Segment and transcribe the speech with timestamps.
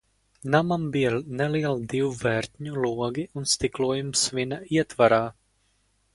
[0.53, 5.23] Namam bija nelieli divu vērtņu logi ar stiklojumu svina ietvarā.